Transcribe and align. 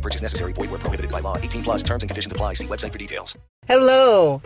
Purchase 0.00 0.22
necessary. 0.22 0.52
Void 0.52 0.70
where 0.70 0.78
prohibited 0.78 1.10
by 1.10 1.20
law. 1.20 1.36
18 1.36 1.62
plus 1.62 1.82
terms 1.82 2.02
and 2.02 2.10
conditions 2.10 2.32
apply. 2.32 2.54
See 2.54 2.66
website 2.66 2.92
for 2.92 2.98
details. 2.98 3.36
Hello. 3.66 4.40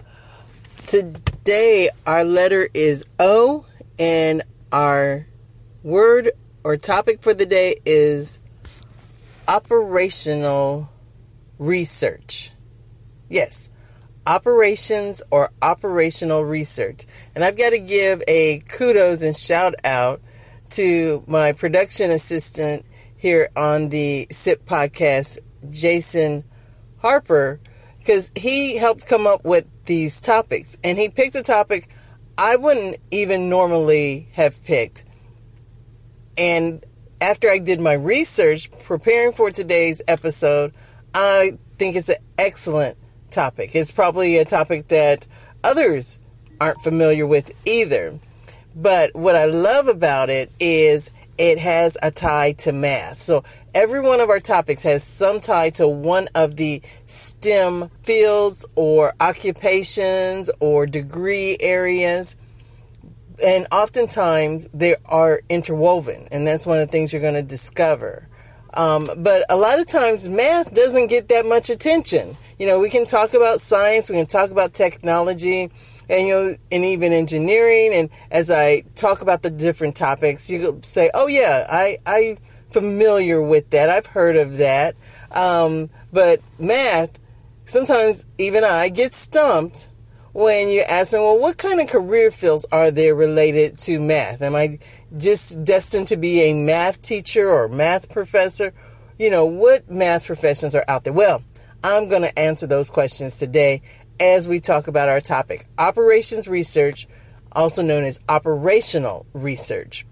Today 0.87 1.89
our 2.07 2.25
letter 2.25 2.69
is 2.75 3.07
O 3.19 3.67
and 3.99 4.43
our 4.73 5.27
word 5.83 6.33
or 6.65 6.77
topic 6.77 7.23
for 7.23 7.35
the 7.35 7.47
day 7.47 7.77
is 7.85 8.41
operational 9.47 10.91
research. 11.59 12.51
Yes, 13.29 13.69
operations 14.27 15.23
or 15.31 15.51
operational 15.63 16.45
research. 16.45 17.05
And 17.35 17.45
I've 17.45 17.57
got 17.57 17.71
to 17.71 17.79
give 17.79 18.23
a 18.27 18.61
kudos 18.69 19.23
and 19.23 19.37
shout 19.37 19.75
out 19.85 20.21
to 20.71 21.23
my 21.27 21.53
production 21.53 22.11
assistant 22.11 22.85
here 23.25 23.49
on 23.57 23.89
the 23.89 24.27
SIP 24.31 24.67
podcast, 24.67 25.39
Jason 25.71 26.45
Harper, 26.99 27.59
because 27.99 28.31
he 28.37 28.77
helped 28.77 29.07
come 29.07 29.27
up 29.27 29.43
with 29.47 29.65
these 29.87 30.21
topics. 30.21 30.77
And 30.85 30.99
he 30.99 31.09
picked 31.09 31.35
a 31.35 31.43
topic 31.43 31.89
I 32.37 32.57
wouldn't 32.57 32.99
even 33.11 33.49
normally 33.49 34.29
have 34.33 34.63
picked. 34.65 35.05
And 36.37 36.85
after 37.19 37.49
I 37.49 37.61
did 37.61 37.81
my 37.81 37.95
research 37.95 38.71
preparing 38.81 39.33
for 39.33 39.51
today's 39.51 40.03
episode, 40.07 40.75
I 41.15 41.57
think 41.79 41.97
it's 41.97 42.11
an 42.11 42.17
excellent 42.37 42.99
topic. 43.31 43.75
It's 43.75 43.91
probably 43.91 44.37
a 44.37 44.45
topic 44.45 44.89
that 44.89 45.27
others 45.65 46.19
aren't 46.61 46.83
familiar 46.83 47.27
with 47.27 47.55
either. 47.65 48.19
But 48.77 49.17
what 49.17 49.35
I 49.35 49.47
love 49.47 49.89
about 49.89 50.29
it 50.29 50.53
is 50.61 51.11
it 51.39 51.59
has 51.59 51.97
a 52.03 52.11
tie 52.11 52.53
to 52.53 52.73
math. 52.73 53.19
So 53.19 53.45
every 53.75 54.01
one 54.01 54.21
of 54.21 54.31
our 54.31 54.41
topics 54.41 54.83
has 54.83 55.03
some 55.03 55.41
tie 55.41 55.71
to 55.71 55.89
one 55.89 56.29
of 56.35 56.57
the 56.57 56.83
STEM 57.07 57.91
fields 58.03 58.65
or 58.75 59.15
occupations 59.21 60.51
or 60.61 60.87
degree 60.87 61.57
areas. 61.61 62.37
And 63.45 63.67
oftentimes 63.73 64.69
they 64.73 64.95
are 65.07 65.41
interwoven, 65.49 66.29
and 66.31 66.47
that's 66.47 66.67
one 66.67 66.81
of 66.81 66.87
the 66.87 66.93
things 66.93 67.13
you're 67.13 67.23
going 67.23 67.35
to 67.35 67.43
discover. 67.43 68.29
Um, 68.75 69.09
but 69.19 69.45
a 69.51 69.57
lot 69.57 69.79
of 69.79 69.87
times 69.87 70.29
math 70.29 70.75
doesn't 70.75 71.09
get 71.09 71.29
that 71.29 71.47
much 71.47 71.71
attention. 71.71 72.37
You 72.59 72.67
know, 72.67 72.79
we 72.81 72.91
can 72.91 73.07
talk 73.07 73.35
about 73.35 73.61
science, 73.61 74.09
we 74.09 74.17
can 74.17 74.27
talk 74.27 74.51
about 74.51 74.73
technology, 74.73 75.71
and 76.09 76.27
you 76.27 76.35
know, 76.35 76.55
and 76.71 76.85
even 76.85 77.13
engineering. 77.13 77.93
And 77.95 78.11
as 78.31 78.51
I 78.51 78.83
talk 78.95 79.23
about 79.23 79.43
the 79.43 79.51
different 79.51 79.97
topics, 79.97 80.51
you 80.51 80.81
say, 80.83 81.11
"Oh 81.15 81.27
yeah, 81.27 81.67
I 81.71 81.99
I 82.07 82.37
familiar 82.71 83.43
with 83.43 83.71
that. 83.71 83.91
I've 83.91 84.07
heard 84.07 84.37
of 84.37 84.59
that." 84.59 84.95
Um, 85.31 85.91
but 86.13 86.41
math, 86.59 87.19
sometimes 87.65 88.27
even 88.39 88.65
I 88.65 88.89
get 88.89 89.15
stumped 89.15 89.89
when 90.33 90.69
you 90.69 90.83
ask 90.83 91.13
me, 91.13 91.21
"Well, 91.21 91.39
what 91.39 91.59
kind 91.59 91.81
of 91.81 91.89
career 91.89 92.31
fields 92.31 92.67
are 92.73 92.91
there 92.91 93.15
related 93.15 93.79
to 93.81 94.01
math? 94.01 94.43
Am 94.43 94.55
I 94.55 94.79
just 95.17 95.65
destined 95.65 96.09
to 96.09 96.17
be 96.17 96.43
a 96.43 96.55
math 96.55 97.03
teacher 97.03 97.49
or 97.49 97.69
math 97.69 98.09
professor?" 98.09 98.73
You 99.17 99.31
know, 99.31 99.47
what 99.47 99.89
math 99.89 100.27
professions 100.27 100.75
are 100.75 100.85
out 100.89 101.05
there? 101.05 101.13
Well, 101.13 101.45
I'm 101.85 102.09
going 102.09 102.23
to 102.23 102.39
answer 102.39 102.67
those 102.67 102.89
questions 102.89 103.39
today 103.39 103.83
as 104.21 104.49
we 104.49 104.61
talk 104.61 104.89
about 104.89 105.09
our 105.09 105.21
topic 105.21 105.67
operations 105.79 106.49
research, 106.49 107.07
also 107.53 107.83
known 107.83 108.05
as 108.05 108.21
operational 108.29 109.27
research. 109.33 110.07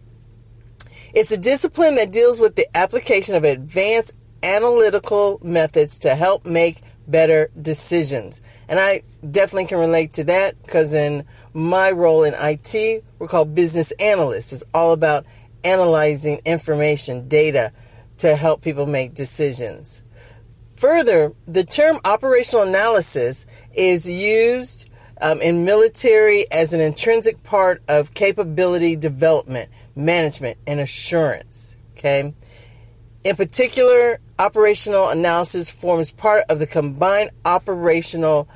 It's 1.14 1.30
a 1.30 1.38
discipline 1.38 1.96
that 1.96 2.12
deals 2.12 2.40
with 2.40 2.56
the 2.56 2.66
application 2.76 3.34
of 3.34 3.44
advanced 3.44 4.14
analytical 4.42 5.38
methods 5.42 5.98
to 6.00 6.14
help 6.14 6.46
make 6.46 6.80
better 7.06 7.50
decisions. 7.60 8.40
And 8.68 8.78
I 8.78 9.02
definitely 9.28 9.66
can 9.66 9.78
relate 9.78 10.12
to 10.14 10.24
that 10.24 10.60
because 10.62 10.92
in 10.92 11.24
my 11.52 11.90
role 11.90 12.24
in 12.24 12.34
IT, 12.36 13.04
we're 13.18 13.28
called 13.28 13.54
business 13.54 13.92
analysts. 13.92 14.52
It's 14.52 14.64
all 14.72 14.92
about 14.92 15.26
analyzing 15.64 16.40
information, 16.44 17.28
data 17.28 17.72
to 18.18 18.36
help 18.36 18.62
people 18.62 18.86
make 18.86 19.14
decisions. 19.14 20.02
Further, 20.82 21.32
the 21.46 21.62
term 21.62 21.98
operational 22.04 22.64
analysis 22.64 23.46
is 23.72 24.10
used 24.10 24.90
um, 25.20 25.40
in 25.40 25.64
military 25.64 26.44
as 26.50 26.72
an 26.72 26.80
intrinsic 26.80 27.44
part 27.44 27.80
of 27.86 28.14
capability 28.14 28.96
development, 28.96 29.70
management, 29.94 30.58
and 30.66 30.80
assurance. 30.80 31.76
Okay. 31.92 32.34
In 33.22 33.36
particular, 33.36 34.18
operational 34.40 35.08
analysis 35.10 35.70
forms 35.70 36.10
part 36.10 36.46
of 36.50 36.58
the 36.58 36.66
combined 36.66 37.30
operational 37.44 38.48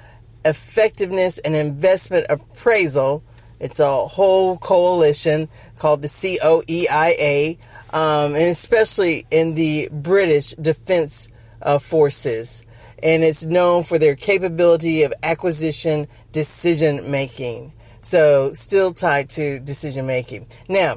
effectiveness 0.45 1.39
and 1.39 1.55
investment 1.55 2.27
appraisal. 2.29 3.23
It's 3.61 3.79
a 3.79 4.09
whole 4.09 4.59
coalition 4.59 5.49
called 5.79 6.03
the 6.03 6.09
COEIA, 6.09 7.57
um, 7.93 8.35
and 8.35 8.51
especially 8.51 9.29
in 9.31 9.55
the 9.55 9.89
British 9.93 10.55
Defense 10.55 11.29
uh, 11.63 11.79
Forces 11.79 12.67
and 13.03 13.23
it's 13.23 13.45
known 13.45 13.85
for 13.85 13.99
their 13.99 14.15
capability 14.15 15.03
of 15.03 15.13
acquisition 15.23 16.09
decision 16.33 17.11
making. 17.11 17.73
So, 18.03 18.53
still 18.53 18.93
tied 18.93 19.29
to 19.31 19.59
decision 19.59 20.07
making. 20.07 20.47
Now, 20.69 20.97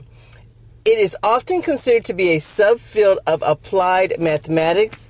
it 0.86 0.98
is 0.98 1.18
often 1.24 1.62
considered 1.62 2.06
to 2.06 2.14
be 2.14 2.36
a 2.36 2.40
subfield 2.40 3.18
of 3.28 3.44
applied 3.46 4.14
mathematics. 4.20 5.10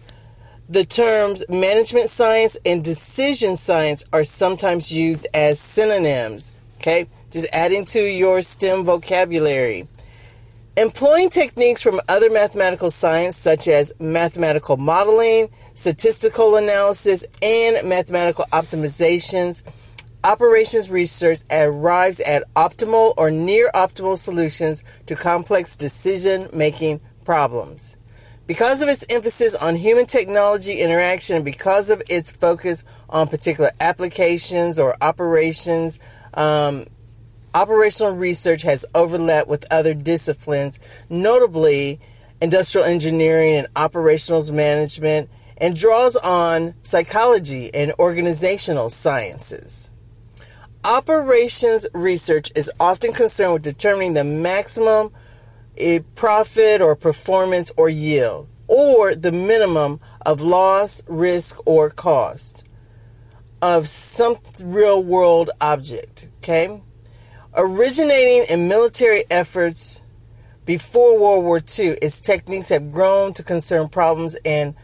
The 0.67 0.85
terms 0.85 1.43
management 1.49 2.09
science 2.09 2.57
and 2.65 2.83
decision 2.83 3.57
science 3.57 4.03
are 4.13 4.23
sometimes 4.23 4.93
used 4.93 5.27
as 5.33 5.59
synonyms. 5.59 6.51
Okay, 6.77 7.07
just 7.31 7.49
adding 7.51 7.85
to 7.85 7.99
your 7.99 8.41
STEM 8.41 8.85
vocabulary. 8.85 9.87
Employing 10.79 11.29
techniques 11.29 11.83
from 11.83 11.99
other 12.07 12.29
mathematical 12.29 12.89
science, 12.89 13.35
such 13.35 13.67
as 13.67 13.91
mathematical 13.99 14.77
modeling, 14.77 15.49
statistical 15.73 16.55
analysis, 16.55 17.25
and 17.41 17.85
mathematical 17.89 18.45
optimizations, 18.53 19.61
operations 20.23 20.89
research 20.89 21.39
arrives 21.51 22.21
at 22.21 22.45
optimal 22.53 23.13
or 23.17 23.29
near 23.29 23.69
optimal 23.75 24.17
solutions 24.17 24.85
to 25.05 25.17
complex 25.17 25.75
decision 25.75 26.47
making 26.53 27.01
problems. 27.25 27.97
Because 28.47 28.81
of 28.81 28.87
its 28.87 29.05
emphasis 29.09 29.55
on 29.55 29.75
human 29.75 30.05
technology 30.05 30.79
interaction 30.79 31.35
and 31.35 31.43
because 31.43 31.89
of 31.89 32.01
its 32.09 32.31
focus 32.31 32.85
on 33.09 33.27
particular 33.27 33.71
applications 33.81 34.79
or 34.79 34.95
operations, 35.01 35.99
um, 36.35 36.85
operational 37.53 38.15
research 38.15 38.61
has 38.63 38.85
overlap 38.93 39.47
with 39.47 39.65
other 39.71 39.93
disciplines, 39.93 40.79
notably 41.09 41.99
industrial 42.41 42.85
engineering 42.85 43.55
and 43.55 43.67
operations 43.75 44.51
management, 44.51 45.29
and 45.57 45.75
draws 45.75 46.15
on 46.17 46.73
psychology 46.81 47.73
and 47.73 47.91
organizational 47.99 48.89
sciences. 48.89 49.89
Operations 50.85 51.85
research 51.93 52.51
is 52.55 52.71
often 52.79 53.11
concerned 53.11 53.53
with 53.53 53.63
determining 53.63 54.13
the 54.13 54.23
maximum 54.23 55.11
eh, 55.77 55.99
profit 56.15 56.81
or 56.81 56.95
performance 56.95 57.71
or 57.75 57.89
yield, 57.89 58.47
or 58.67 59.13
the 59.13 59.31
minimum 59.31 59.99
of 60.25 60.39
loss, 60.39 61.03
risk, 61.07 61.59
or 61.65 61.89
cost 61.89 62.63
of 63.61 63.87
some 63.87 64.37
real 64.63 65.03
world 65.03 65.49
object. 65.59 66.29
Okay? 66.37 66.81
Originating 67.55 68.45
in 68.49 68.67
military 68.67 69.23
efforts 69.29 70.01
before 70.65 71.19
World 71.19 71.43
War 71.43 71.57
II, 71.57 71.97
its 72.01 72.21
techniques 72.21 72.69
have 72.69 72.91
grown 72.91 73.33
to 73.33 73.43
concern 73.43 73.89
problems 73.89 74.37
in 74.43 74.75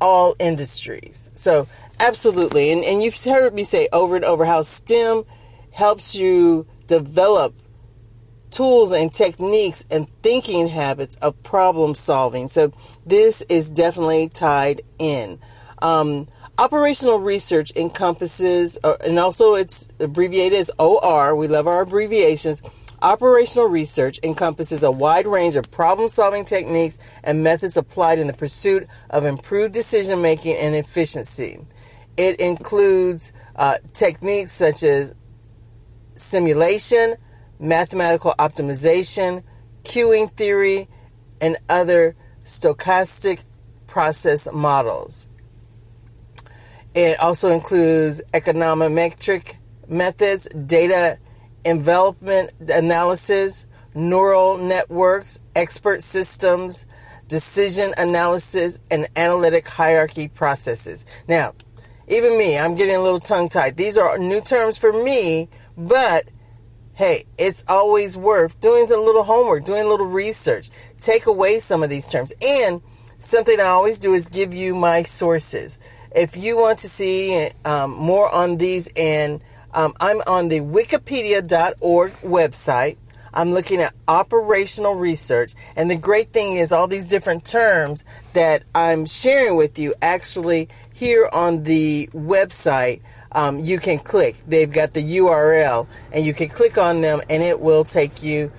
all 0.00 0.36
industries. 0.38 1.28
So, 1.34 1.66
absolutely. 1.98 2.70
And, 2.70 2.84
and 2.84 3.02
you've 3.02 3.20
heard 3.22 3.52
me 3.52 3.64
say 3.64 3.88
over 3.92 4.14
and 4.14 4.24
over 4.24 4.44
how 4.44 4.62
STEM 4.62 5.24
helps 5.72 6.14
you 6.14 6.66
develop 6.86 7.54
tools 8.50 8.92
and 8.92 9.12
techniques 9.12 9.84
and 9.90 10.08
thinking 10.22 10.68
habits 10.68 11.16
of 11.16 11.42
problem 11.42 11.96
solving. 11.96 12.46
So, 12.46 12.72
this 13.04 13.42
is 13.48 13.70
definitely 13.70 14.28
tied 14.28 14.82
in. 15.00 15.40
Um, 15.82 16.28
Operational 16.60 17.20
research 17.20 17.72
encompasses, 17.74 18.76
uh, 18.84 18.94
and 19.02 19.18
also 19.18 19.54
it's 19.54 19.88
abbreviated 19.98 20.58
as 20.58 20.70
OR. 20.78 21.34
We 21.34 21.48
love 21.48 21.66
our 21.66 21.80
abbreviations. 21.80 22.60
Operational 23.00 23.66
research 23.66 24.20
encompasses 24.22 24.82
a 24.82 24.90
wide 24.90 25.26
range 25.26 25.56
of 25.56 25.70
problem 25.70 26.10
solving 26.10 26.44
techniques 26.44 26.98
and 27.24 27.42
methods 27.42 27.78
applied 27.78 28.18
in 28.18 28.26
the 28.26 28.34
pursuit 28.34 28.86
of 29.08 29.24
improved 29.24 29.72
decision 29.72 30.20
making 30.20 30.54
and 30.54 30.74
efficiency. 30.74 31.60
It 32.18 32.38
includes 32.38 33.32
uh, 33.56 33.78
techniques 33.94 34.52
such 34.52 34.82
as 34.82 35.14
simulation, 36.14 37.14
mathematical 37.58 38.34
optimization, 38.38 39.44
queuing 39.82 40.30
theory, 40.32 40.88
and 41.40 41.56
other 41.70 42.16
stochastic 42.44 43.44
process 43.86 44.46
models. 44.52 45.26
It 46.94 47.20
also 47.20 47.50
includes 47.50 48.20
econometric 48.32 49.56
methods, 49.88 50.48
data 50.48 51.18
envelopment 51.64 52.50
analysis, 52.68 53.66
neural 53.94 54.56
networks, 54.56 55.40
expert 55.54 56.02
systems, 56.02 56.86
decision 57.28 57.92
analysis, 57.96 58.80
and 58.90 59.08
analytic 59.16 59.68
hierarchy 59.68 60.28
processes. 60.28 61.06
Now, 61.28 61.54
even 62.08 62.36
me, 62.36 62.58
I'm 62.58 62.74
getting 62.74 62.96
a 62.96 63.00
little 63.00 63.20
tongue 63.20 63.48
tied. 63.48 63.76
These 63.76 63.96
are 63.96 64.18
new 64.18 64.40
terms 64.40 64.76
for 64.76 64.92
me, 64.92 65.48
but 65.76 66.28
hey, 66.94 67.24
it's 67.38 67.64
always 67.68 68.16
worth 68.16 68.60
doing 68.60 68.84
a 68.90 68.96
little 68.96 69.22
homework, 69.22 69.64
doing 69.64 69.84
a 69.84 69.88
little 69.88 70.06
research. 70.06 70.70
Take 71.00 71.26
away 71.26 71.60
some 71.60 71.82
of 71.82 71.88
these 71.88 72.08
terms. 72.08 72.32
And 72.44 72.82
something 73.20 73.60
I 73.60 73.64
always 73.64 73.98
do 73.98 74.12
is 74.12 74.28
give 74.28 74.52
you 74.52 74.74
my 74.74 75.04
sources. 75.04 75.78
If 76.14 76.36
you 76.36 76.56
want 76.56 76.80
to 76.80 76.88
see 76.88 77.50
um, 77.64 77.92
more 77.92 78.32
on 78.32 78.56
these, 78.56 78.88
and 78.96 79.40
um, 79.72 79.94
I'm 80.00 80.20
on 80.26 80.48
the 80.48 80.60
wikipedia.org 80.60 82.12
website. 82.12 82.96
I'm 83.32 83.52
looking 83.52 83.80
at 83.80 83.94
operational 84.08 84.96
research. 84.96 85.54
And 85.76 85.88
the 85.88 85.96
great 85.96 86.32
thing 86.32 86.56
is, 86.56 86.72
all 86.72 86.88
these 86.88 87.06
different 87.06 87.44
terms 87.44 88.04
that 88.32 88.64
I'm 88.74 89.06
sharing 89.06 89.56
with 89.56 89.78
you 89.78 89.94
actually 90.02 90.68
here 90.92 91.28
on 91.32 91.62
the 91.62 92.08
website, 92.12 93.02
um, 93.32 93.60
you 93.60 93.78
can 93.78 94.00
click. 94.00 94.36
They've 94.48 94.70
got 94.70 94.94
the 94.94 95.18
URL, 95.18 95.86
and 96.12 96.24
you 96.24 96.34
can 96.34 96.48
click 96.48 96.76
on 96.76 97.02
them, 97.02 97.20
and 97.30 97.42
it 97.42 97.60
will 97.60 97.84
take 97.84 98.22
you 98.22 98.50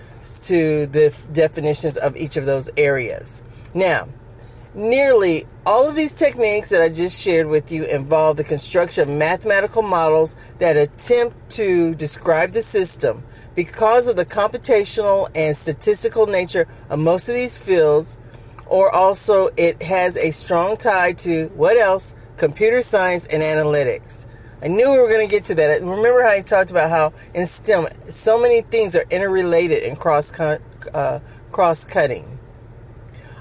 to 0.45 0.85
the 0.85 1.27
definitions 1.33 1.97
of 1.97 2.15
each 2.15 2.37
of 2.37 2.45
those 2.45 2.69
areas. 2.77 3.41
Now, 3.73 4.07
Nearly 4.73 5.45
all 5.65 5.89
of 5.89 5.97
these 5.97 6.15
techniques 6.15 6.69
that 6.69 6.81
I 6.81 6.87
just 6.87 7.21
shared 7.21 7.47
with 7.47 7.73
you 7.73 7.83
involve 7.83 8.37
the 8.37 8.45
construction 8.45 9.09
of 9.09 9.17
mathematical 9.17 9.81
models 9.81 10.37
that 10.59 10.77
attempt 10.77 11.49
to 11.51 11.93
describe 11.95 12.51
the 12.51 12.61
system. 12.61 13.25
Because 13.53 14.07
of 14.07 14.15
the 14.15 14.25
computational 14.25 15.27
and 15.35 15.57
statistical 15.57 16.25
nature 16.25 16.67
of 16.89 16.99
most 16.99 17.27
of 17.27 17.35
these 17.35 17.57
fields, 17.57 18.17
or 18.65 18.89
also 18.95 19.49
it 19.57 19.83
has 19.83 20.15
a 20.15 20.31
strong 20.31 20.77
tie 20.77 21.11
to 21.13 21.47
what 21.49 21.75
else? 21.75 22.15
Computer 22.37 22.81
science 22.81 23.27
and 23.27 23.43
analytics. 23.43 24.25
I 24.63 24.69
knew 24.69 24.89
we 24.89 24.99
were 24.99 25.09
going 25.09 25.27
to 25.27 25.31
get 25.31 25.43
to 25.45 25.55
that. 25.55 25.81
Remember 25.81 26.23
how 26.23 26.29
I 26.29 26.39
talked 26.39 26.71
about 26.71 26.89
how 26.89 27.11
in 27.35 27.45
STEM 27.45 27.87
so 28.07 28.39
many 28.39 28.61
things 28.61 28.95
are 28.95 29.03
interrelated 29.09 29.83
and 29.83 29.99
cross 29.99 30.31
uh, 30.39 31.19
cross 31.51 31.83
cutting. 31.83 32.39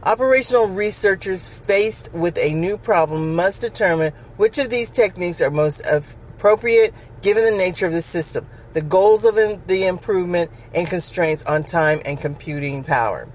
Operational 0.03 0.67
researchers 0.67 1.51
faced 1.51 2.11
with 2.15 2.39
a 2.39 2.55
new 2.55 2.79
problem 2.79 3.37
must 3.37 3.61
determine 3.61 4.15
which 4.39 4.57
of 4.57 4.71
these 4.71 4.91
techniques 4.91 5.43
are 5.43 5.51
most 5.51 5.83
appropriate 5.87 6.95
given 7.21 7.45
the 7.45 7.59
nature 7.59 7.85
of 7.85 7.93
the 7.93 8.01
system, 8.01 8.47
the 8.73 8.81
goals 8.81 9.27
of 9.27 9.35
the 9.35 9.87
improvement, 9.87 10.51
and 10.75 10.89
constraints 10.89 11.43
on 11.43 11.65
time 11.65 11.99
and 12.07 12.19
computing 12.19 12.83
power. 12.83 13.29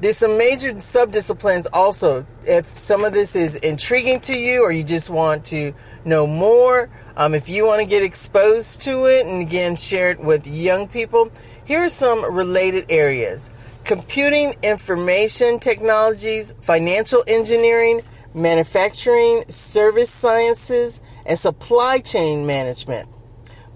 There's 0.00 0.16
some 0.16 0.36
major 0.36 0.72
subdisciplines 0.74 1.66
also. 1.72 2.26
If 2.44 2.64
some 2.64 3.04
of 3.04 3.12
this 3.12 3.36
is 3.36 3.56
intriguing 3.56 4.18
to 4.22 4.36
you 4.36 4.62
or 4.62 4.72
you 4.72 4.82
just 4.82 5.10
want 5.10 5.44
to 5.46 5.72
know 6.04 6.26
more, 6.26 6.90
um, 7.16 7.32
if 7.32 7.48
you 7.48 7.64
want 7.64 7.80
to 7.80 7.86
get 7.86 8.02
exposed 8.02 8.80
to 8.82 9.06
it 9.06 9.24
and 9.24 9.40
again 9.40 9.76
share 9.76 10.10
it 10.10 10.18
with 10.18 10.48
young 10.48 10.88
people, 10.88 11.30
here 11.64 11.84
are 11.84 11.90
some 11.90 12.34
related 12.34 12.86
areas 12.88 13.50
computing 13.88 14.52
information 14.62 15.58
technologies, 15.58 16.52
financial 16.60 17.24
engineering, 17.26 18.02
manufacturing, 18.34 19.42
service 19.48 20.10
sciences, 20.10 21.00
and 21.24 21.38
supply 21.38 21.98
chain 21.98 22.46
management, 22.46 23.08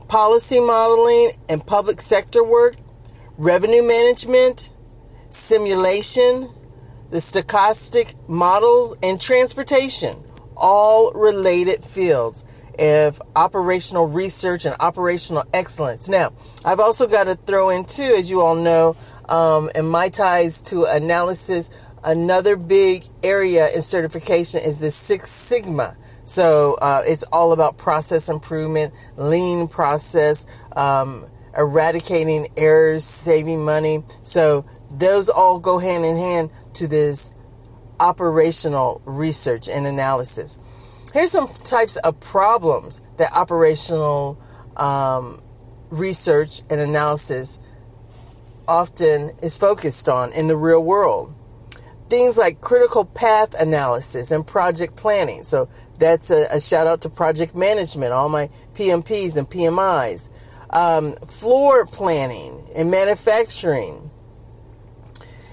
policy 0.09 0.61
modeling 0.61 1.31
and 1.49 1.67
public 1.67 1.99
sector 1.99 2.45
work, 2.45 2.77
revenue 3.39 3.83
management, 3.83 4.69
simulation, 5.31 6.53
the 7.09 7.17
stochastic 7.17 8.15
models, 8.29 8.95
and 9.03 9.19
transportation, 9.19 10.15
all 10.59 11.11
related 11.13 11.83
fields 11.83 12.45
of 12.79 13.21
operational 13.35 14.09
research 14.09 14.67
and 14.67 14.75
operational 14.79 15.45
excellence. 15.55 16.07
Now, 16.07 16.33
I've 16.67 16.81
also 16.81 17.07
got 17.07 17.25
to 17.25 17.35
throw 17.35 17.71
in 17.71 17.85
too, 17.87 18.15
as 18.19 18.31
you 18.31 18.41
all 18.41 18.57
know, 18.57 18.95
um, 19.33 19.71
and 19.75 19.89
my 19.91 20.11
ties 20.11 20.61
to 20.63 20.85
analysis. 20.85 21.71
Another 22.05 22.57
big 22.57 23.05
area 23.23 23.69
in 23.75 23.81
certification 23.81 24.61
is 24.61 24.79
the 24.79 24.91
Six 24.91 25.31
Sigma. 25.31 25.97
So 26.25 26.77
uh, 26.83 27.03
it's 27.05 27.23
all 27.33 27.53
about 27.53 27.79
process 27.79 28.29
improvement, 28.29 28.93
lean 29.17 29.69
process, 29.69 30.47
um, 30.77 31.27
eradicating 31.57 32.49
errors, 32.57 33.05
saving 33.05 33.65
money. 33.65 34.05
So 34.23 34.67
those 34.91 35.29
all 35.29 35.59
go 35.59 35.79
hand 35.79 36.05
in 36.05 36.17
hand 36.17 36.51
to 36.75 36.87
this 36.87 37.33
operational 38.01 39.01
research 39.05 39.69
and 39.69 39.87
analysis. 39.87 40.59
Here's 41.15 41.31
some 41.31 41.49
types 41.65 41.97
of 41.99 42.21
problems 42.21 43.01
that 43.17 43.33
operational 43.33 44.41
um, 44.77 45.41
research 45.91 46.63
and 46.69 46.81
analysis 46.81 47.59
often 48.69 49.33
is 49.43 49.57
focused 49.57 50.09
on 50.09 50.33
in 50.33 50.49
the 50.49 50.57
real 50.57 50.83
world. 50.83 51.35
Things 52.09 52.37
like 52.37 52.61
critical 52.61 53.05
path 53.05 53.55
analysis 53.61 54.31
and 54.31 54.47
project 54.47 54.97
planning. 54.97 55.45
So 55.45 55.69
that's 55.99 56.31
a, 56.31 56.47
a 56.51 56.61
shout 56.61 56.87
out 56.87 57.01
to 57.03 57.11
project 57.11 57.57
management, 57.57 58.13
all 58.13 58.29
my 58.29 58.49
PMPs 58.75 59.37
and 59.37 59.49
PMIs. 59.49 60.29
Um, 60.71 61.15
floor 61.27 61.87
planning 61.87 62.69
and 62.77 62.91
manufacturing. 62.91 64.11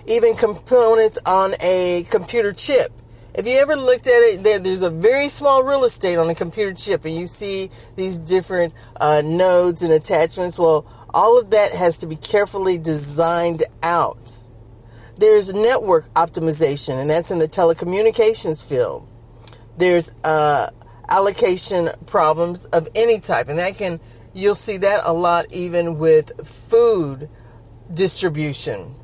Even 0.07 0.35
components 0.35 1.19
on 1.25 1.53
a 1.61 2.05
computer 2.09 2.51
chip. 2.51 2.91
If 3.35 3.45
you 3.45 3.57
ever 3.59 3.75
looked 3.75 4.07
at 4.07 4.21
it, 4.21 4.43
there, 4.43 4.59
there's 4.59 4.81
a 4.81 4.89
very 4.89 5.29
small 5.29 5.63
real 5.63 5.83
estate 5.83 6.17
on 6.17 6.29
a 6.29 6.35
computer 6.35 6.73
chip, 6.73 7.05
and 7.05 7.15
you 7.15 7.27
see 7.27 7.69
these 7.95 8.17
different 8.17 8.73
uh, 8.99 9.21
nodes 9.23 9.81
and 9.83 9.93
attachments. 9.93 10.57
Well, 10.57 10.85
all 11.13 11.39
of 11.39 11.51
that 11.51 11.73
has 11.73 11.99
to 11.99 12.07
be 12.07 12.15
carefully 12.15 12.77
designed 12.77 13.63
out. 13.83 14.39
There's 15.17 15.53
network 15.53 16.13
optimization, 16.13 16.99
and 16.99 17.09
that's 17.09 17.31
in 17.31 17.39
the 17.39 17.47
telecommunications 17.47 18.67
field. 18.67 19.07
There's 19.77 20.11
uh, 20.23 20.69
allocation 21.09 21.89
problems 22.05 22.65
of 22.65 22.87
any 22.95 23.19
type, 23.19 23.49
and 23.49 23.59
that 23.59 23.77
can 23.77 23.99
you'll 24.33 24.55
see 24.55 24.77
that 24.77 25.01
a 25.03 25.13
lot 25.13 25.51
even 25.51 25.97
with 25.97 26.47
food 26.47 27.29
distribution. 27.93 28.95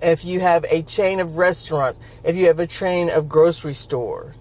If 0.00 0.24
you 0.24 0.40
have 0.40 0.64
a 0.70 0.82
chain 0.82 1.18
of 1.18 1.36
restaurants, 1.36 1.98
if 2.24 2.36
you 2.36 2.46
have 2.46 2.60
a 2.60 2.66
chain 2.66 3.10
of 3.10 3.28
grocery 3.28 3.74
stores, 3.74 4.36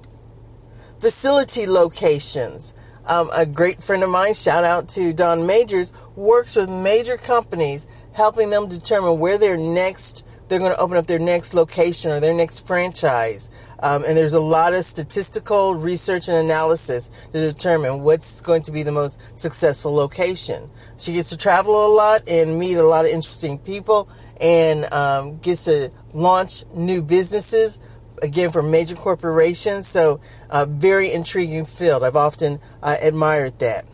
facility 0.99 1.65
locations, 1.65 2.73
um, 3.07 3.29
a 3.35 3.45
great 3.45 3.83
friend 3.83 4.03
of 4.03 4.09
mine, 4.09 4.33
shout 4.33 4.63
out 4.63 4.89
to 4.89 5.13
Don 5.13 5.47
Majors, 5.47 5.93
works 6.15 6.55
with 6.55 6.69
major 6.69 7.17
companies, 7.17 7.87
helping 8.13 8.49
them 8.49 8.67
determine 8.67 9.19
where 9.19 9.37
their 9.37 9.57
next 9.57 10.23
they're 10.47 10.59
going 10.59 10.73
to 10.73 10.79
open 10.79 10.95
up 10.95 11.07
their 11.07 11.19
next 11.19 11.53
location 11.53 12.11
or 12.11 12.19
their 12.19 12.33
next 12.33 12.65
franchise. 12.65 13.49
Um, 13.79 14.03
and 14.05 14.15
there's 14.15 14.33
a 14.33 14.39
lot 14.39 14.73
of 14.73 14.85
statistical 14.85 15.75
research 15.75 16.27
and 16.27 16.37
analysis 16.37 17.09
to 17.33 17.39
determine 17.51 18.01
what's 18.01 18.41
going 18.41 18.61
to 18.63 18.71
be 18.71 18.83
the 18.83 18.91
most 18.91 19.19
successful 19.37 19.93
location. 19.93 20.69
She 20.97 21.13
gets 21.13 21.29
to 21.29 21.37
travel 21.37 21.85
a 21.85 21.91
lot 21.93 22.27
and 22.29 22.57
meet 22.57 22.75
a 22.75 22.83
lot 22.83 23.05
of 23.05 23.11
interesting 23.11 23.59
people 23.59 24.09
and 24.39 24.91
um, 24.93 25.37
gets 25.39 25.65
to 25.65 25.91
launch 26.13 26.63
new 26.73 27.01
businesses 27.01 27.79
again 28.21 28.51
for 28.51 28.61
major 28.61 28.95
corporations. 28.95 29.87
So, 29.87 30.19
uh, 30.49 30.65
very 30.65 31.11
intriguing 31.11 31.65
field. 31.65 32.03
I've 32.03 32.15
often 32.15 32.59
uh, 32.81 32.95
admired 33.01 33.59
that. 33.59 33.85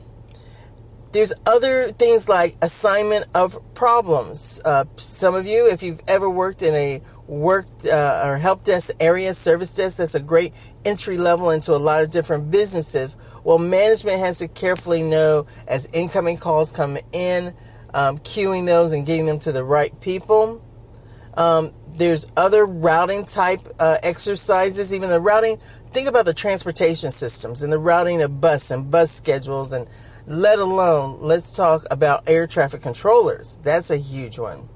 There's 1.12 1.34
other 1.46 1.92
things 1.92 2.28
like 2.28 2.56
assignment 2.62 3.28
of 3.36 3.60
problems. 3.76 4.60
Uh, 4.66 4.86
some 4.96 5.36
of 5.36 5.46
you, 5.46 5.70
if 5.70 5.84
you've 5.84 6.02
ever 6.08 6.28
worked 6.28 6.64
in 6.64 6.74
a 6.74 7.04
worked 7.28 7.86
uh, 7.86 8.24
or 8.26 8.38
help 8.38 8.64
desk 8.64 8.96
area, 9.00 9.36
service 9.36 9.74
desk, 9.74 9.98
that's 9.98 10.16
a 10.16 10.20
great 10.20 10.54
entry 10.84 11.18
level 11.18 11.52
into 11.52 11.72
a 11.72 11.78
lot 11.78 12.02
of 12.02 12.10
different 12.10 12.50
businesses. 12.50 13.16
Well, 13.44 13.60
management 13.60 14.20
has 14.20 14.40
to 14.40 14.48
carefully 14.48 15.04
know 15.04 15.46
as 15.68 15.88
incoming 15.94 16.38
calls 16.38 16.72
come 16.72 16.98
in, 17.12 17.54
um, 17.94 18.18
queuing 18.18 18.66
those 18.66 18.92
and 18.92 19.06
getting 19.06 19.28
them 19.28 19.40
to 19.40 19.52
the 19.52 19.64
right 19.64 19.98
people. 20.02 20.63
Um, 21.36 21.72
there's 21.96 22.26
other 22.36 22.66
routing 22.66 23.26
type 23.26 23.62
uh, 23.80 23.98
exercises, 24.04 24.94
even 24.94 25.10
the 25.10 25.20
routing. 25.20 25.60
Think 25.92 26.08
about 26.08 26.26
the 26.26 26.34
transportation 26.34 27.12
systems 27.12 27.62
and 27.62 27.72
the 27.72 27.80
routing 27.80 28.22
of 28.22 28.42
bus 28.42 28.72
and 28.72 28.90
bus 28.90 29.12
schedules, 29.12 29.72
and 29.72 29.88
let 30.26 30.58
alone, 30.58 31.20
let's 31.22 31.56
talk 31.56 31.84
about 31.92 32.24
air 32.28 32.48
traffic 32.48 32.82
controllers. 32.82 33.60
That's 33.64 33.92
a 33.92 33.98
huge 33.98 34.40
one. 34.40 34.70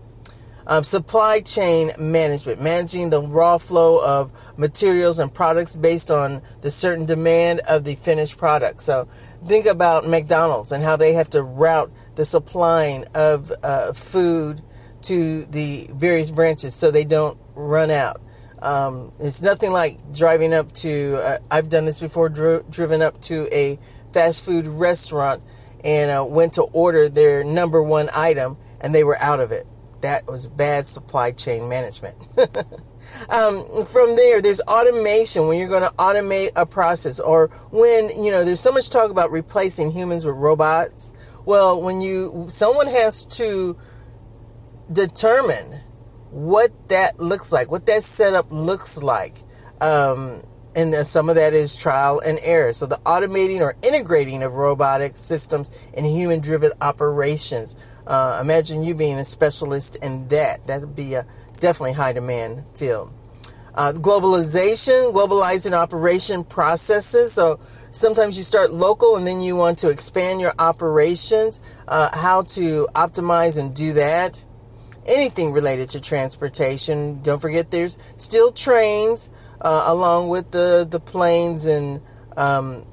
Um, 0.70 0.84
supply 0.84 1.40
chain 1.40 1.92
management, 1.98 2.62
managing 2.62 3.10
the 3.10 3.22
raw 3.22 3.58
flow 3.58 4.04
of 4.06 4.34
materials 4.58 5.18
and 5.18 5.34
products 5.34 5.78
based 5.78 6.12
on 6.12 6.42
the 6.60 6.72
certain 6.72 7.06
demand 7.06 7.62
of 7.62 7.86
the 7.86 7.96
finished 7.96 8.38
product. 8.38 8.84
So 8.84 9.08
think 9.46 9.66
about 9.66 10.06
McDonald's 10.06 10.74
and 10.74 10.84
how 10.84 10.98
they 10.98 11.14
have 11.14 11.30
to 11.30 11.42
route 11.42 11.90
the 12.16 12.26
supplying 12.26 13.06
of 13.16 13.50
uh, 13.64 13.94
food 13.94 14.62
to 15.08 15.46
the 15.46 15.90
various 15.94 16.32
branches 16.32 16.74
so 16.74 16.92
they 16.92 17.06
don't 17.06 17.38
run 17.56 17.92
out. 17.92 18.22
Um, 18.62 19.12
it's 19.20 19.42
nothing 19.42 19.72
like 19.72 20.00
driving 20.14 20.54
up 20.54 20.72
to, 20.76 21.20
uh, 21.24 21.38
I've 21.52 21.70
done 21.70 21.86
this 21.86 22.00
before, 22.00 22.30
dri- 22.30 22.62
driven 22.70 23.02
up 23.02 23.22
to 23.24 23.48
a 23.56 23.78
fast 24.14 24.44
food 24.44 24.66
restaurant 24.66 25.44
and 25.84 26.10
uh, 26.10 26.26
went 26.26 26.54
to 26.54 26.64
order 26.64 27.08
their 27.08 27.44
number 27.44 27.84
one 27.84 28.10
item 28.16 28.58
and 28.82 28.94
they 28.94 29.04
were 29.04 29.18
out 29.22 29.40
of 29.40 29.52
it. 29.52 29.68
That 30.02 30.28
was 30.28 30.48
bad 30.48 30.88
supply 30.88 31.32
chain 31.32 31.70
management. 31.70 32.16
um, 33.30 33.86
from 33.86 34.16
there, 34.16 34.42
there's 34.42 34.62
automation 34.62 35.48
when 35.48 35.58
you're 35.58 35.70
going 35.70 35.84
to 35.84 35.96
automate 35.96 36.50
a 36.56 36.66
process, 36.68 37.20
or 37.20 37.48
when 37.72 38.10
you 38.24 38.32
know 38.32 38.44
there's 38.46 38.60
so 38.60 38.72
much 38.72 38.92
talk 38.92 39.10
about 39.10 39.32
replacing 39.32 39.92
humans 39.92 40.24
with 40.24 40.36
robots. 40.36 41.14
Well, 41.46 41.82
when 41.82 42.00
you 42.00 42.46
someone 42.50 42.88
has 42.88 43.26
to 43.26 43.76
determine 44.92 45.82
what 46.30 46.72
that 46.90 47.20
looks 47.20 47.52
like, 47.52 47.72
what 47.72 47.86
that 47.86 48.04
setup 48.04 48.48
looks 48.52 48.98
like. 48.98 49.36
Um, 49.82 50.44
and 50.76 50.94
then 50.94 51.06
some 51.06 51.30
of 51.30 51.36
that 51.36 51.54
is 51.54 51.76
trial 51.76 52.22
and 52.26 52.38
error. 52.44 52.74
So 52.74 52.86
the 52.86 52.98
automating 52.98 53.62
or 53.62 53.76
integrating 53.82 54.44
of 54.44 54.54
robotic 54.54 55.18
systems 55.18 55.72
in 55.94 56.06
human 56.06 56.40
driven 56.40 56.72
operations. 56.82 57.76
Uh, 58.06 58.38
imagine 58.42 58.84
you 58.84 58.94
being 58.94 59.18
a 59.18 59.26
specialist 59.26 59.96
in 60.04 60.28
that. 60.28 60.68
That 60.68 60.82
would 60.82 60.96
be 60.96 61.16
a 61.16 61.26
definitely 61.60 61.94
high 61.94 62.14
demand 62.14 62.66
field. 62.76 63.14
Uh, 63.74 63.94
globalization, 63.94 65.14
globalizing 65.14 65.74
operation 65.74 66.44
processes. 66.44 67.34
So 67.34 67.60
sometimes 67.92 68.38
you 68.38 68.44
start 68.44 68.72
local 68.72 69.16
and 69.16 69.26
then 69.26 69.42
you 69.42 69.56
want 69.56 69.80
to 69.80 69.90
expand 69.90 70.42
your 70.42 70.54
operations. 70.60 71.60
Uh, 71.88 72.16
how 72.16 72.44
to 72.44 72.88
optimize 72.94 73.58
and 73.58 73.76
do 73.76 73.94
that 73.94 74.44
anything 75.08 75.52
related 75.52 75.90
to 75.92 76.02
transportation. 76.02 77.22
Don't 77.22 77.42
forget 77.42 77.72
there's 77.72 77.98
still 78.18 78.52
trains 78.52 79.30
uh, 79.62 79.86
along 79.88 80.30
with 80.30 80.52
the, 80.52 80.88
the 80.90 81.00
planes 81.00 81.66
and 81.66 82.02
um, 82.36 82.86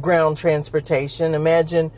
ground 0.00 0.36
transportation. 0.36 1.34
Imagine 1.34 1.90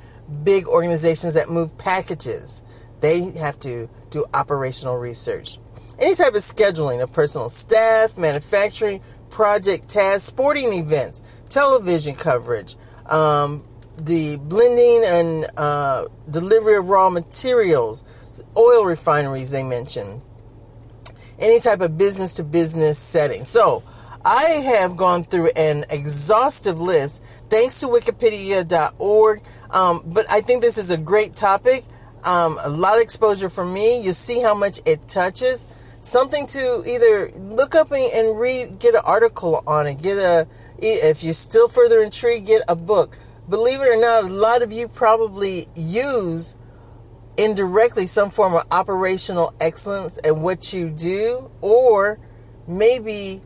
big 0.42 0.66
organizations 0.66 1.34
that 1.34 1.50
move 1.50 1.76
packages. 1.76 2.62
They 3.00 3.32
have 3.32 3.58
to 3.60 3.88
do 4.10 4.24
operational 4.32 4.96
research. 4.96 5.58
Any 5.98 6.14
type 6.14 6.34
of 6.34 6.42
scheduling 6.42 7.02
of 7.02 7.12
personal 7.12 7.48
staff, 7.48 8.16
manufacturing, 8.16 9.00
project 9.30 9.88
tasks, 9.88 10.24
sporting 10.24 10.72
events, 10.72 11.22
television 11.48 12.14
coverage, 12.14 12.76
um, 13.06 13.64
the 13.96 14.36
blending 14.38 15.02
and 15.04 15.46
uh, 15.56 16.06
delivery 16.28 16.76
of 16.76 16.88
raw 16.88 17.10
materials, 17.10 18.02
oil 18.56 18.84
refineries 18.84 19.50
they 19.50 19.62
mentioned, 19.62 20.22
any 21.38 21.60
type 21.60 21.80
of 21.80 21.98
business 21.98 22.32
to 22.34 22.44
business 22.44 22.98
setting. 22.98 23.44
So 23.44 23.82
I 24.24 24.44
have 24.44 24.96
gone 24.96 25.24
through 25.24 25.50
an 25.54 25.84
exhaustive 25.90 26.80
list 26.80 27.22
thanks 27.50 27.80
to 27.80 27.86
wikipedia.org. 27.86 29.42
Um, 29.70 30.02
but 30.06 30.30
I 30.30 30.40
think 30.40 30.62
this 30.62 30.78
is 30.78 30.90
a 30.90 30.96
great 30.96 31.36
topic. 31.36 31.84
Um, 32.24 32.58
a 32.62 32.70
lot 32.70 32.96
of 32.96 33.02
exposure 33.02 33.50
for 33.50 33.66
me. 33.66 34.00
You 34.00 34.14
see 34.14 34.40
how 34.40 34.54
much 34.54 34.80
it 34.86 35.06
touches. 35.08 35.66
Something 36.00 36.46
to 36.48 36.82
either 36.86 37.32
look 37.32 37.74
up 37.74 37.90
and 37.92 38.38
read, 38.38 38.78
get 38.78 38.94
an 38.94 39.02
article 39.04 39.62
on 39.66 39.86
it, 39.86 40.00
get 40.00 40.18
a, 40.18 40.46
if 40.78 41.22
you're 41.22 41.34
still 41.34 41.68
further 41.68 42.02
intrigued, 42.02 42.46
get 42.46 42.62
a 42.68 42.76
book. 42.76 43.18
Believe 43.48 43.80
it 43.80 43.88
or 43.88 44.00
not, 44.00 44.24
a 44.24 44.26
lot 44.26 44.62
of 44.62 44.72
you 44.72 44.88
probably 44.88 45.66
use 45.74 46.56
indirectly 47.36 48.06
some 48.06 48.30
form 48.30 48.54
of 48.54 48.66
operational 48.70 49.54
excellence 49.60 50.18
at 50.24 50.36
what 50.36 50.72
you 50.72 50.90
do, 50.90 51.50
or 51.60 52.18
maybe 52.66 53.42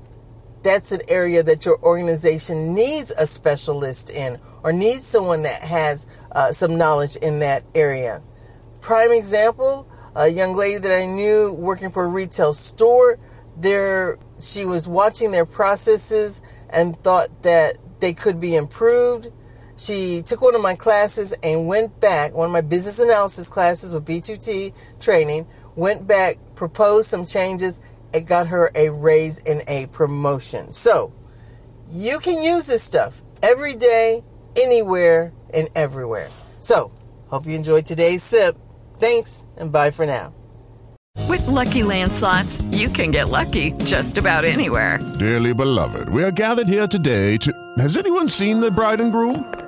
that's 0.62 0.92
an 0.92 1.00
area 1.08 1.42
that 1.42 1.64
your 1.64 1.78
organization 1.82 2.74
needs 2.74 3.10
a 3.12 3.26
specialist 3.26 4.10
in 4.10 4.38
or 4.62 4.72
needs 4.72 5.06
someone 5.06 5.42
that 5.42 5.62
has 5.62 6.06
uh, 6.32 6.52
some 6.52 6.76
knowledge 6.76 7.16
in 7.16 7.38
that 7.38 7.62
area. 7.74 8.22
Prime 8.80 9.12
example 9.12 9.88
a 10.18 10.28
young 10.28 10.56
lady 10.56 10.78
that 10.78 10.92
I 10.92 11.06
knew 11.06 11.52
working 11.52 11.90
for 11.90 12.04
a 12.04 12.08
retail 12.08 12.52
store. 12.52 13.18
There, 13.56 14.18
she 14.38 14.64
was 14.64 14.88
watching 14.88 15.30
their 15.30 15.46
processes 15.46 16.40
and 16.70 17.00
thought 17.02 17.42
that 17.42 17.76
they 18.00 18.12
could 18.12 18.40
be 18.40 18.56
improved 18.56 19.28
she 19.78 20.22
took 20.24 20.42
one 20.42 20.54
of 20.54 20.60
my 20.62 20.74
classes 20.74 21.32
and 21.42 21.68
went 21.68 22.00
back, 22.00 22.34
one 22.34 22.46
of 22.46 22.52
my 22.52 22.60
business 22.60 22.98
analysis 22.98 23.48
classes 23.48 23.94
with 23.94 24.04
B2T 24.04 24.72
training, 25.00 25.46
went 25.76 26.06
back, 26.06 26.38
proposed 26.56 27.08
some 27.08 27.24
changes, 27.24 27.80
and 28.12 28.26
got 28.26 28.48
her 28.48 28.70
a 28.74 28.90
raise 28.90 29.38
and 29.38 29.62
a 29.68 29.86
promotion. 29.86 30.72
So, 30.72 31.12
you 31.90 32.18
can 32.18 32.42
use 32.42 32.66
this 32.66 32.82
stuff 32.82 33.22
every 33.42 33.74
day, 33.74 34.24
anywhere, 34.60 35.32
and 35.54 35.68
everywhere. 35.74 36.30
So, 36.60 36.90
hope 37.28 37.46
you 37.46 37.54
enjoyed 37.54 37.86
today's 37.86 38.22
sip. 38.22 38.56
Thanks, 38.98 39.44
and 39.56 39.70
bye 39.70 39.92
for 39.92 40.06
now. 40.06 40.34
With 41.28 41.46
lucky 41.46 41.82
landslots, 41.82 42.62
you 42.76 42.88
can 42.88 43.10
get 43.10 43.28
lucky 43.28 43.72
just 43.84 44.18
about 44.18 44.44
anywhere. 44.44 44.98
Dearly 45.18 45.52
beloved, 45.52 46.08
we 46.08 46.24
are 46.24 46.30
gathered 46.30 46.68
here 46.68 46.86
today 46.86 47.36
to. 47.38 47.52
Has 47.78 47.96
anyone 47.96 48.28
seen 48.28 48.60
the 48.60 48.70
bride 48.70 49.00
and 49.00 49.12
groom? 49.12 49.67